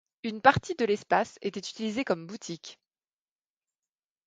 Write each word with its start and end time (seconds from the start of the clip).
Une 0.23 0.41
partie 0.41 0.73
de 0.73 0.83
l'espace 0.83 1.37
était 1.43 1.59
utilisée 1.59 2.03
comme 2.03 2.25
boutique. 2.25 2.79